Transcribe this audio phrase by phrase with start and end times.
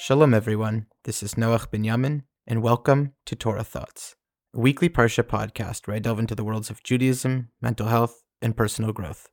[0.00, 0.86] Shalom, everyone.
[1.02, 4.14] This is Noach Binyamin, and welcome to Torah Thoughts,
[4.54, 8.56] a weekly Parsha podcast where I delve into the worlds of Judaism, mental health, and
[8.56, 9.28] personal growth.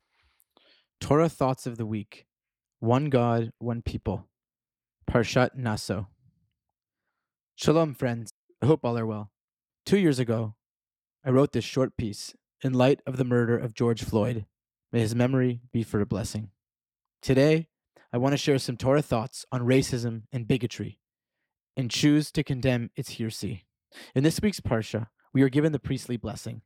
[1.00, 2.26] Torah Thoughts of the Week
[2.80, 4.26] One God, One People.
[5.08, 6.08] Parshat Naso.
[7.54, 8.32] Shalom, friends.
[8.60, 9.30] I hope all are well.
[9.86, 10.56] Two years ago,
[11.24, 14.46] I wrote this short piece in light of the murder of George Floyd.
[14.92, 16.50] May his memory be for a blessing.
[17.22, 17.68] Today,
[18.12, 21.00] I want to share some Torah thoughts on racism and bigotry
[21.76, 23.66] and choose to condemn its heresy.
[24.14, 26.62] In this week's Parsha, we are given the priestly blessing.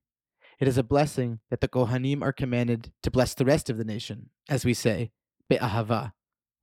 [0.58, 3.84] It is a blessing that the Kohanim are commanded to bless the rest of the
[3.84, 5.10] nation, as we say,
[5.48, 6.12] be'ahava,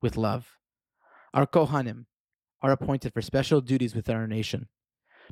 [0.00, 0.56] with love.
[1.34, 2.06] Our Kohanim
[2.62, 4.68] are appointed for special duties within our nation,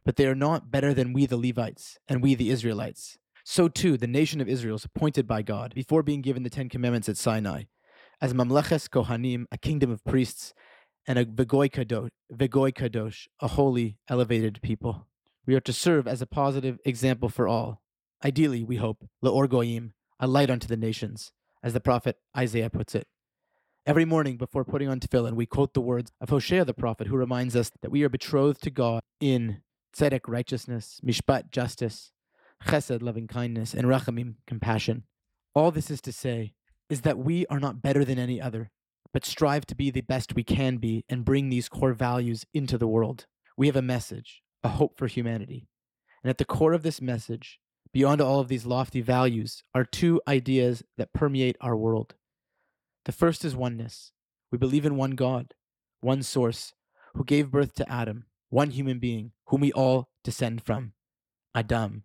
[0.05, 3.19] but they are not better than we the Levites and we the Israelites.
[3.45, 6.69] So too, the nation of Israel is appointed by God before being given the Ten
[6.69, 7.65] Commandments at Sinai
[8.21, 10.55] as Mamleches Kohanim, a kingdom of priests,
[11.07, 15.07] and a Vegoy Kadosh, Vegoy Kadosh, a holy, elevated people.
[15.47, 17.83] We are to serve as a positive example for all.
[18.25, 21.33] Ideally, we hope, Leor Goyim, a light unto the nations,
[21.63, 23.07] as the prophet Isaiah puts it.
[23.87, 27.17] Every morning before putting on tefillin, we quote the words of Hosea the prophet, who
[27.17, 29.63] reminds us that we are betrothed to God in
[29.97, 32.11] tzedek, righteousness, mishpat, justice,
[32.67, 35.05] chesed, loving kindness, and rachamim, compassion.
[35.55, 36.55] All this is to say
[36.89, 38.71] is that we are not better than any other,
[39.13, 42.79] but strive to be the best we can be and bring these core values into
[42.79, 43.27] the world.
[43.57, 45.69] We have a message, a hope for humanity.
[46.23, 47.59] And at the core of this message,
[47.93, 52.15] beyond all of these lofty values, are two ideas that permeate our world.
[53.05, 54.13] The first is oneness.
[54.53, 55.55] We believe in one God,
[56.01, 56.75] one source,
[57.15, 60.93] who gave birth to Adam, one human being, whom we all descend from
[61.55, 62.03] Adam.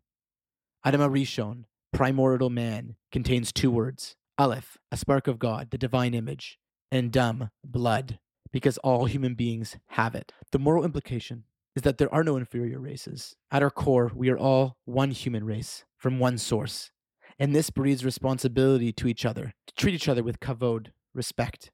[0.86, 6.58] Adam Arishon, primordial man, contains two words Aleph, a spark of God, the divine image,
[6.92, 8.18] and Dam, blood,
[8.52, 10.32] because all human beings have it.
[10.52, 11.44] The moral implication
[11.76, 13.36] is that there are no inferior races.
[13.52, 16.90] At our core, we are all one human race from one source.
[17.38, 21.70] And this breeds responsibility to each other, to treat each other with kavod, respect.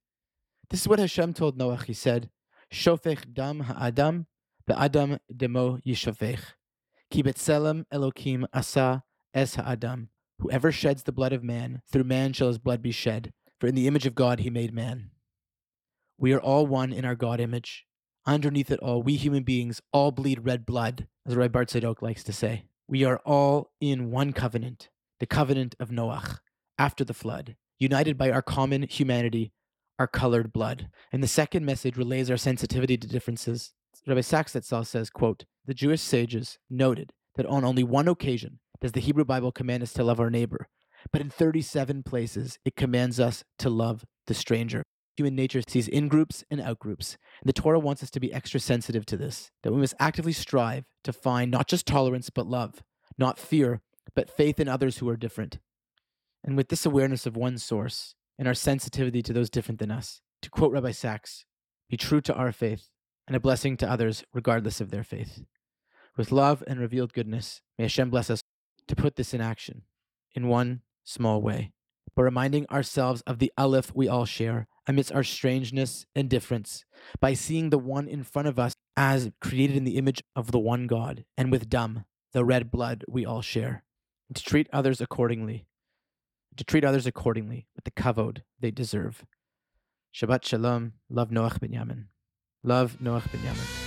[0.69, 1.85] This is what Hashem told Noach.
[1.85, 2.29] He said,
[2.69, 4.27] Shofech dam ha'adam,
[4.67, 6.41] be'adam demo yishofech.
[7.09, 10.09] Ki betzelem Elokim asa es ha'adam.
[10.39, 13.75] Whoever sheds the blood of man, through man shall his blood be shed, for in
[13.75, 15.09] the image of God he made man.
[16.17, 17.85] We are all one in our God image.
[18.25, 22.23] Underneath it all, we human beings all bleed red blood, as Rabbi Bart Tzadok likes
[22.25, 22.65] to say.
[22.87, 24.89] We are all in one covenant,
[25.19, 26.39] the covenant of Noach,
[26.77, 29.53] after the flood, united by our common humanity,
[29.97, 30.89] our colored blood.
[31.11, 33.73] And the second message relays our sensitivity to differences.
[34.05, 38.99] Rabbi Sacks says, quote, The Jewish sages noted that on only one occasion does the
[38.99, 40.67] Hebrew Bible command us to love our neighbor,
[41.11, 44.83] but in 37 places it commands us to love the stranger.
[45.15, 47.17] Human nature sees in groups and out groups.
[47.41, 50.33] And the Torah wants us to be extra sensitive to this, that we must actively
[50.33, 52.83] strive to find not just tolerance, but love,
[53.17, 53.81] not fear,
[54.15, 55.57] but faith in others who are different.
[56.43, 60.21] And with this awareness of one source and our sensitivity to those different than us,
[60.43, 61.45] to quote Rabbi Sacks,
[61.89, 62.89] be true to our faith
[63.25, 65.43] and a blessing to others regardless of their faith.
[66.15, 68.41] With love and revealed goodness, may Hashem bless us
[68.87, 69.83] to put this in action
[70.33, 71.71] in one small way,
[72.15, 76.85] by reminding ourselves of the Aleph we all share amidst our strangeness and difference,
[77.19, 80.59] by seeing the one in front of us as created in the image of the
[80.59, 83.83] one God, and with Dam, the red blood we all share,
[84.33, 85.67] to treat others accordingly,
[86.55, 89.25] to treat others accordingly with the kavod they deserve.
[90.13, 92.05] Shabbat Shalom, love Noach Binyamin.
[92.63, 93.86] Love Noach Binyamin.